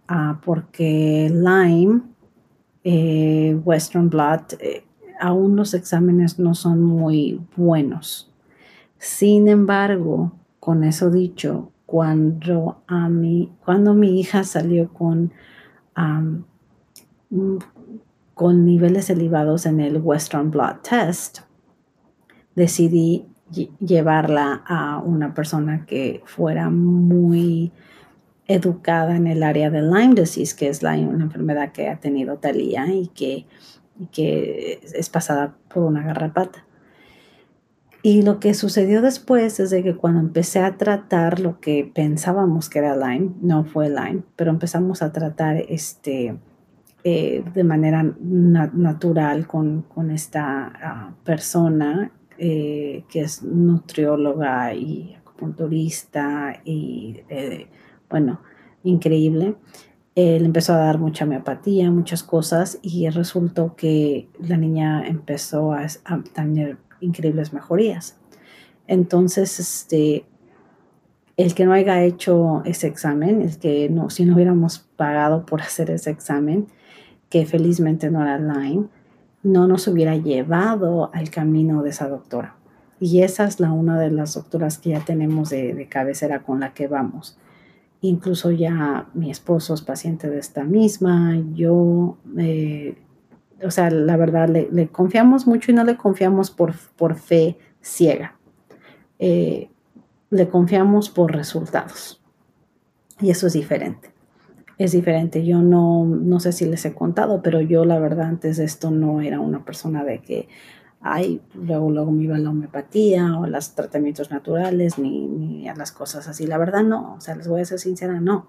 ah, 0.09 0.41
porque 0.45 1.31
Lyme, 1.33 2.03
eh, 2.83 3.59
Western 3.65 4.11
Blot, 4.11 4.55
eh, 4.61 4.85
aún 5.21 5.55
los 5.55 5.75
exámenes 5.75 6.39
no 6.39 6.55
son 6.55 6.83
muy 6.83 7.41
buenos. 7.57 8.33
Sin 8.99 9.49
embargo, 9.49 10.33
con 10.59 10.83
eso 10.83 11.11
dicho, 11.11 11.71
cuando, 11.87 12.83
a 12.89 13.09
mí, 13.09 13.53
cuando 13.65 13.95
mi 13.95 14.19
hija 14.19 14.43
salió 14.43 14.93
con 14.93 15.33
con 18.35 18.67
niveles 18.67 19.11
elevados 19.11 19.67
en 19.67 19.81
el 19.81 19.99
Western 19.99 20.51
Blot 20.51 20.83
Test, 20.89 21.41
decidí 22.55 23.27
llevarla 23.79 24.63
a 24.67 24.99
una 24.99 25.35
persona 25.35 25.87
que 25.87 26.23
fuera 26.27 26.71
muy 26.71 27.73
educada 28.47 29.17
en 29.17 29.27
el 29.27 29.43
área 29.43 29.71
de 29.71 29.83
Lyme 29.83 30.15
disease, 30.15 30.55
que 30.57 30.69
es 30.69 30.83
la, 30.83 30.95
una 30.99 31.25
enfermedad 31.25 31.73
que 31.73 31.89
ha 31.89 32.01
tenido 32.01 32.39
Talía 32.39 32.87
y 32.93 33.09
que, 33.09 33.47
que 34.13 34.81
es 34.83 35.09
pasada 35.09 35.57
por 35.73 35.85
una 35.85 36.03
garrapata. 36.03 36.67
Y 38.03 38.21
lo 38.21 38.39
que 38.39 38.53
sucedió 38.53 39.01
después 39.01 39.59
es 39.61 39.71
de 39.71 39.83
que 39.83 39.97
cuando 39.97 40.21
empecé 40.21 40.61
a 40.61 40.77
tratar 40.77 41.41
lo 41.41 41.59
que 41.61 41.91
pensábamos 41.95 42.69
que 42.69 42.81
era 42.81 42.95
Lyme, 42.95 43.33
no 43.41 43.65
fue 43.65 43.89
Lyme, 43.89 44.25
pero 44.37 44.51
empezamos 44.51 45.01
a 45.01 45.11
tratar 45.11 45.57
este, 45.71 46.37
eh, 47.07 47.45
de 47.53 47.65
manera 47.65 48.03
natural 48.03 49.47
con, 49.47 49.85
esta 50.11 50.73
ah, 50.83 51.15
persona 51.23 52.11
eh, 52.39 53.05
que 53.11 53.21
es 53.21 53.43
nutrióloga 53.43 54.73
y 54.73 55.15
acupunturista 55.15 56.63
y, 56.65 57.21
eh, 57.29 57.67
bueno, 58.09 58.41
increíble. 58.85 59.57
él 60.15 60.47
empezó 60.47 60.73
a 60.73 60.79
dar 60.79 60.99
mucha 60.99 61.27
miopatía, 61.27 61.91
muchas 61.91 62.23
cosas, 62.23 62.79
y 62.81 63.07
resultó 63.11 63.77
que 63.77 64.31
la 64.39 64.57
niña 64.57 65.07
empezó 65.07 65.75
a, 65.75 65.87
tener 66.33 66.79
increíbles 67.01 67.53
mejorías. 67.53 68.19
Entonces, 68.87 69.61
este, 69.61 70.25
el 71.37 71.55
que 71.55 71.67
no 71.67 71.75
haya 71.75 72.03
hecho 72.03 72.63
ese 72.65 72.87
examen, 72.87 73.43
el 73.43 73.59
que 73.59 73.91
no, 73.91 74.09
si 74.09 74.25
no 74.25 74.35
hubiéramos 74.37 74.79
pagado 74.97 75.45
por 75.45 75.61
hacer 75.61 75.91
ese 75.91 76.09
examen, 76.11 76.69
que 77.35 77.47
felizmente 77.47 78.13
no 78.13 78.23
era 78.23 78.37
online, 78.37 78.85
no 79.43 79.67
nos 79.67 79.89
hubiera 79.89 80.15
llevado 80.15 81.11
al 81.13 81.31
camino 81.31 81.83
de 81.83 81.91
esa 81.91 82.09
doctora. 82.09 82.55
Y 83.01 83.23
esa 83.23 83.45
es 83.45 83.59
la 83.59 83.73
una 83.73 83.99
de 83.99 84.13
las 84.13 84.35
doctoras 84.35 84.79
que 84.79 84.91
ya 84.91 85.01
tenemos 85.01 85.51
de, 85.51 85.75
de 85.75 85.89
cabecera 85.89 86.45
con 86.45 86.61
la 86.61 86.75
que 86.75 86.87
vamos. 86.87 87.37
Incluso 88.03 88.53
ya 88.53 89.09
mi 89.15 89.33
esposo 89.33 89.75
es 89.75 89.83
paciente 89.83 90.31
de 90.31 90.39
esta 90.39 90.63
misma, 90.63 91.37
yo, 91.55 92.19
eh, 92.39 92.99
o 93.65 93.73
sea, 93.73 93.91
la 93.91 94.17
verdad, 94.17 94.49
le, 94.49 94.87
confiamos 94.87 95.45
mucho 95.49 95.73
y 95.73 95.75
no 95.75 95.83
le 95.83 95.97
confiamos 95.97 96.53
por, 96.53 96.73
por 96.95 97.17
fe 97.17 97.59
ciega. 97.81 98.37
Eh, 99.19 99.71
le 100.31 100.49
confiamos 100.49 101.11
por 101.11 101.33
resultados. 101.33 102.23
Y 103.21 103.31
eso 103.31 103.49
es 103.49 103.55
diferente. 103.55 104.14
Es 104.79 104.93
diferente. 104.93 105.45
Yo 105.45 105.63
no, 105.63 106.05
no 106.05 106.41
sé 106.41 106.53
si 106.53 106.67
les 106.67 106.85
he 106.85 106.95
contado, 106.95 107.43
pero 107.43 107.61
yo 107.61 107.85
la 107.85 107.99
verdad 107.99 108.27
antes 108.27 108.57
de 108.57 108.65
esto 108.65 108.91
no 108.91 109.21
era 109.21 109.41
una 109.41 109.65
persona 109.65 110.05
de 110.05 110.21
que, 110.21 110.49
ay, 111.01 111.41
luego, 111.55 111.91
luego 111.91 112.11
me 112.11 112.25
iba 112.25 112.39
la 112.39 112.51
homeopatía 112.51 113.39
o 113.39 113.47
los 113.47 113.75
tratamientos 113.75 114.31
naturales, 114.31 114.99
ni, 114.99 115.27
ni, 115.27 115.69
a 115.69 115.77
las 115.77 115.93
cosas 115.93 116.27
así. 116.29 116.47
La 116.47 116.59
verdad 116.59 116.83
no, 116.83 117.15
o 117.15 117.21
sea, 117.21 117.37
les 117.37 117.47
voy 117.47 117.61
a 117.61 117.65
ser 117.65 117.79
sincera, 117.79 118.21
no, 118.21 118.49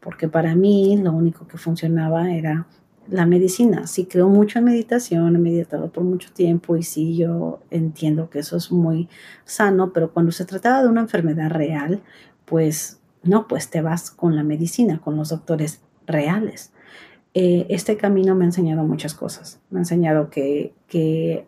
porque 0.00 0.28
para 0.28 0.54
mí 0.54 0.96
lo 1.02 1.12
único 1.12 1.48
que 1.48 1.58
funcionaba 1.58 2.32
era 2.32 2.66
la 3.08 3.26
medicina. 3.26 3.86
Sí 3.86 4.06
creo 4.06 4.28
mucho 4.28 4.58
en 4.58 4.66
meditación, 4.66 5.34
he 5.36 5.38
meditado 5.38 5.90
por 5.90 6.04
mucho 6.04 6.32
tiempo 6.32 6.76
y 6.76 6.82
sí 6.82 7.16
yo 7.16 7.60
entiendo 7.70 8.30
que 8.30 8.40
eso 8.40 8.56
es 8.56 8.70
muy 8.70 9.08
sano, 9.44 9.92
pero 9.92 10.12
cuando 10.12 10.32
se 10.32 10.44
trataba 10.44 10.82
de 10.82 10.88
una 10.88 11.02
enfermedad 11.02 11.50
real, 11.50 12.02
pues 12.44 13.00
no, 13.26 13.48
pues 13.48 13.70
te 13.70 13.82
vas 13.82 14.10
con 14.10 14.36
la 14.36 14.42
medicina, 14.42 15.00
con 15.00 15.16
los 15.16 15.30
doctores 15.30 15.80
reales. 16.06 16.72
Eh, 17.34 17.66
este 17.68 17.96
camino 17.96 18.34
me 18.34 18.44
ha 18.44 18.48
enseñado 18.48 18.84
muchas 18.84 19.14
cosas. 19.14 19.60
Me 19.70 19.78
ha 19.78 19.82
enseñado 19.82 20.30
que, 20.30 20.72
que 20.88 21.46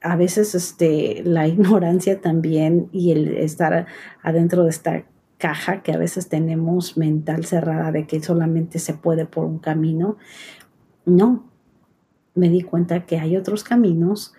a 0.00 0.16
veces 0.16 0.54
este, 0.54 1.22
la 1.24 1.48
ignorancia 1.48 2.20
también 2.20 2.88
y 2.92 3.12
el 3.12 3.36
estar 3.36 3.86
adentro 4.22 4.64
de 4.64 4.70
esta 4.70 5.04
caja 5.38 5.82
que 5.82 5.92
a 5.92 5.98
veces 5.98 6.28
tenemos 6.28 6.96
mental 6.96 7.44
cerrada 7.44 7.92
de 7.92 8.06
que 8.06 8.22
solamente 8.22 8.78
se 8.78 8.94
puede 8.94 9.26
por 9.26 9.44
un 9.44 9.58
camino. 9.58 10.16
No, 11.04 11.44
me 12.34 12.48
di 12.48 12.62
cuenta 12.62 13.06
que 13.06 13.18
hay 13.18 13.36
otros 13.36 13.64
caminos, 13.64 14.32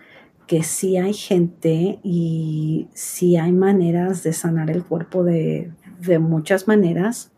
que 0.46 0.62
sí 0.62 0.96
hay 0.96 1.12
gente 1.12 2.00
y 2.02 2.88
sí 2.94 3.36
hay 3.36 3.52
maneras 3.52 4.22
de 4.22 4.32
sanar 4.32 4.70
el 4.70 4.84
cuerpo 4.84 5.22
de, 5.22 5.70
de 6.00 6.18
muchas 6.18 6.68
maneras. 6.68 7.32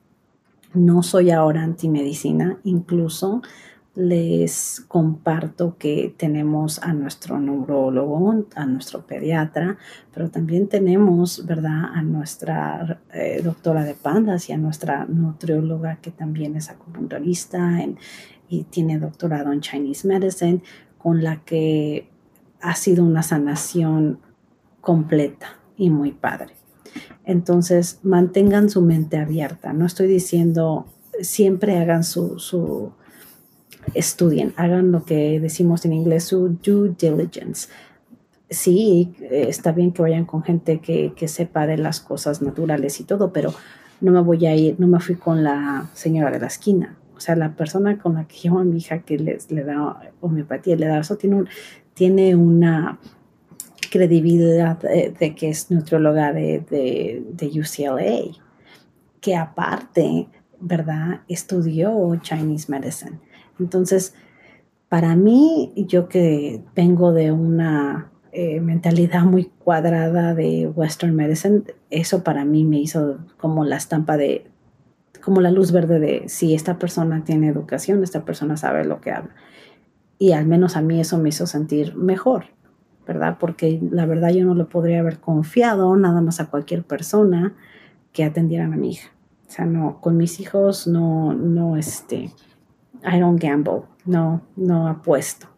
No 0.73 1.03
soy 1.03 1.31
ahora 1.31 1.63
antimedicina, 1.63 2.59
incluso 2.65 3.43
les 3.97 4.85
comparto 4.87 5.77
que 5.77 6.15
tenemos 6.17 6.79
a 6.79 6.93
nuestro 6.93 7.41
neurólogo, 7.41 8.47
a 8.55 8.65
nuestro 8.65 9.05
pediatra, 9.05 9.79
pero 10.15 10.31
también 10.31 10.69
tenemos, 10.69 11.45
¿verdad?, 11.45 11.87
a 11.93 12.03
nuestra 12.03 13.01
eh, 13.13 13.41
doctora 13.43 13.85
de 13.85 13.95
pandas 13.95 14.49
y 14.49 14.53
a 14.53 14.59
nuestra 14.59 15.07
nutrióloga 15.07 15.97
que 15.97 16.13
también 16.13 16.57
es 16.57 16.71
acupunturista 16.71 17.79
y 18.49 18.65
tiene 18.65 18.99
doctorado 18.99 19.53
en 19.53 19.61
Chinese 19.61 20.07
Medicine, 20.07 20.63
con 20.97 21.25
la 21.25 21.45
que 21.45 22.09
ha 22.61 22.77
sido 22.77 23.05
una 23.05 23.23
sanación 23.23 24.21
completa 24.81 25.59
y 25.77 25.91
muy 25.91 26.13
padre. 26.13 26.55
Entonces, 27.31 28.01
mantengan 28.03 28.71
su 28.71 28.83
mente 28.83 29.17
abierta. 29.17 29.73
No 29.73 29.87
estoy 29.87 30.09
diciendo 30.09 30.87
siempre 31.21 31.79
hagan 31.79 32.03
su, 32.03 32.41
su 32.41 32.91
estudien, 33.95 34.53
hagan 34.57 34.91
lo 34.91 35.05
que 35.05 35.39
decimos 35.39 35.85
en 35.85 35.93
inglés, 35.93 36.25
su 36.25 36.49
due 36.49 36.97
diligence. 36.99 37.69
Sí, 38.49 39.15
está 39.31 39.71
bien 39.71 39.93
que 39.93 40.03
vayan 40.03 40.25
con 40.25 40.43
gente 40.43 40.81
que, 40.81 41.13
que 41.15 41.29
sepa 41.29 41.69
de 41.69 41.79
las 41.79 42.01
cosas 42.01 42.43
naturales 42.43 42.99
y 42.99 43.05
todo, 43.05 43.33
pero 43.33 43.55
no 44.01 44.11
me 44.11 44.21
voy 44.23 44.47
a 44.47 44.57
ir, 44.57 44.81
no 44.81 44.89
me 44.89 44.99
fui 44.99 45.15
con 45.15 45.45
la 45.45 45.89
señora 45.95 46.33
de 46.33 46.41
la 46.41 46.49
esquina. 46.49 46.97
O 47.17 47.21
sea, 47.21 47.37
la 47.37 47.55
persona 47.55 47.97
con 47.97 48.15
la 48.15 48.25
que 48.25 48.39
llevo 48.39 48.59
a 48.59 48.65
mi 48.65 48.79
hija 48.79 49.03
que 49.03 49.19
les, 49.19 49.53
le 49.53 49.63
da 49.63 50.13
homeopatía, 50.21 50.75
le 50.75 50.87
da 50.87 50.99
eso, 50.99 51.17
tiene, 51.17 51.37
un, 51.37 51.49
tiene 51.95 52.35
una 52.35 52.99
credibilidad 53.91 54.79
de, 54.79 55.35
que 55.35 55.51
es 55.51 55.71
nutrióloga 55.71 56.33
de, 56.33 56.65
de, 56.71 57.47
UCLA, 57.61 58.37
que 59.21 59.37
aparte, 59.37 60.29
¿verdad? 60.61 61.23
Estudió 61.29 62.17
Chinese 62.23 62.71
Medicine. 62.71 63.19
Entonces, 63.59 64.15
para 64.89 65.17
mí, 65.17 65.73
yo 65.77 66.09
que 66.09 66.63
vengo 66.75 67.13
de 67.13 67.33
una 67.33 68.11
eh, 68.33 68.61
mentalidad 68.61 69.23
muy 69.23 69.45
cuadrada 69.45 70.35
de 70.35 70.69
Western 70.69 71.15
Medicine, 71.15 71.63
eso 71.91 72.23
para 72.23 72.45
mí 72.45 72.65
me 72.65 72.79
hizo 72.79 73.19
como 73.37 73.65
la 73.65 73.77
estampa 73.77 74.17
de, 74.17 74.47
como 75.23 75.41
la 75.41 75.51
luz 75.51 75.73
verde 75.73 75.99
de 75.99 76.29
si 76.29 76.55
esta 76.55 76.79
persona 76.79 77.25
tiene 77.25 77.49
educación, 77.49 78.03
esta 78.03 78.25
persona 78.25 78.57
sabe 78.57 78.85
lo 78.85 79.01
que 79.01 79.11
habla. 79.11 79.35
Y 80.19 80.33
al 80.33 80.47
menos 80.47 80.77
a 80.77 80.83
mí 80.83 81.01
eso 81.01 81.19
me 81.19 81.31
hizo 81.31 81.47
sentir 81.47 81.97
mejor, 81.97 82.47
¿verdad? 83.11 83.39
Porque 83.41 83.81
la 83.91 84.07
verdad 84.07 84.31
yo 84.31 84.45
no 84.45 84.55
lo 84.55 84.69
podría 84.69 85.01
haber 85.01 85.19
confiado 85.19 85.97
nada 85.97 86.21
más 86.21 86.39
a 86.39 86.47
cualquier 86.47 86.85
persona 86.85 87.57
que 88.13 88.23
atendieran 88.23 88.73
a 88.73 88.77
mi 88.77 88.93
hija. 88.93 89.11
O 89.49 89.51
sea, 89.51 89.65
no, 89.65 90.01
con 90.01 90.17
mis 90.17 90.39
hijos 90.39 90.87
no, 90.87 91.35
no, 91.35 91.77
este, 91.77 92.31
I 93.03 93.19
don't 93.19 93.43
gamble, 93.43 93.83
no, 94.05 94.43
no 94.55 94.87
apuesto, 94.87 95.49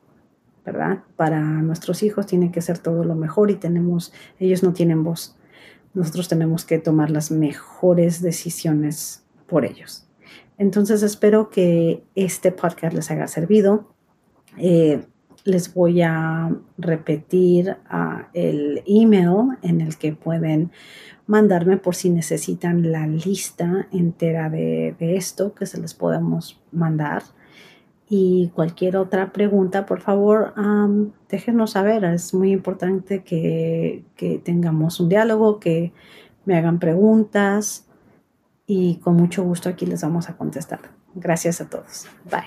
¿verdad? 0.65 1.01
Para 1.17 1.43
nuestros 1.43 2.03
hijos 2.03 2.25
tiene 2.25 2.51
que 2.51 2.62
ser 2.62 2.79
todo 2.79 3.05
lo 3.05 3.17
mejor 3.17 3.51
y 3.51 3.57
tenemos, 3.57 4.15
ellos 4.38 4.62
no 4.62 4.73
tienen 4.73 5.05
voz. 5.05 5.37
Nosotros 5.93 6.29
tenemos 6.29 6.65
que 6.65 6.79
tomar 6.79 7.11
las 7.11 7.31
mejores 7.31 8.23
decisiones 8.23 9.27
por 9.47 9.67
ellos. 9.67 10.09
Entonces 10.57 11.03
espero 11.03 11.51
que 11.51 12.03
este 12.15 12.51
podcast 12.51 12.95
les 12.95 13.11
haya 13.11 13.27
servido. 13.27 13.93
Eh, 14.57 15.05
les 15.45 15.73
voy 15.75 16.03
a 16.03 16.55
repetir 16.79 17.77
el 18.33 18.83
email 18.87 19.59
en 19.63 19.81
el 19.81 19.97
que 19.97 20.13
pueden 20.13 20.71
mandarme 21.27 21.77
por 21.77 21.95
si 21.95 22.11
necesitan 22.11 22.93
la 22.93 23.07
lista 23.07 23.89
entera 23.93 24.51
de, 24.51 24.95
esto 24.99 25.55
que 25.55 25.67
se 25.67 25.81
les 25.81 25.95
podemos 25.95 26.61
mandar. 26.71 27.23
Y 28.09 28.51
cualquier 28.55 28.99
otra 28.99 29.33
pregunta, 29.33 29.87
por 29.87 30.01
favor, 30.01 30.53
déjenos 31.31 31.73
saber. 31.73 32.05
Es 32.05 32.35
muy 32.35 32.53
importante 32.53 33.23
que, 33.23 34.05
que 34.17 34.39
tengamos 34.39 35.01
un 35.01 35.09
diálogo, 35.09 35.59
que 35.59 35.93
me 36.45 36.57
hagan 36.57 36.79
preguntas 36.79 37.87
y 38.67 38.97
con 38.97 39.17
mucho 39.17 39.43
gusto 39.45 39.69
aquí 39.69 39.87
les 39.87 40.03
vamos 40.03 40.29
a 40.29 40.37
contestar. 40.37 40.81
Gracias 41.15 41.61
a 41.61 41.69
todos. 41.69 42.07
Bye. 42.31 42.43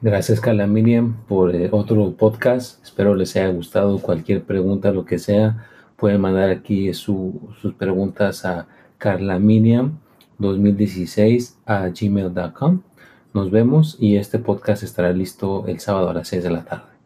Gracias, 0.00 0.40
Carla 0.40 0.68
Miriam, 0.68 1.16
por 1.26 1.52
eh, 1.56 1.70
otro 1.72 2.12
podcast. 2.12 2.80
Espero 2.84 3.16
les 3.16 3.34
haya 3.34 3.48
gustado. 3.48 3.98
Cualquier 3.98 4.44
pregunta, 4.44 4.92
lo 4.92 5.04
que 5.04 5.18
sea, 5.18 5.66
pueden 5.96 6.20
mandar 6.20 6.50
aquí 6.50 6.94
sus 6.94 7.34
preguntas 7.76 8.44
a 8.44 8.68
Carla 8.96 9.40
Miriam 9.40 9.98
2016 10.38 11.58
a 11.66 11.88
gmail.com. 11.88 12.82
Nos 13.34 13.50
vemos 13.50 13.96
y 13.98 14.16
este 14.16 14.38
podcast 14.38 14.84
estará 14.84 15.12
listo 15.12 15.66
el 15.66 15.80
sábado 15.80 16.10
a 16.10 16.14
las 16.14 16.28
6 16.28 16.44
de 16.44 16.50
la 16.50 16.64
tarde. 16.64 16.97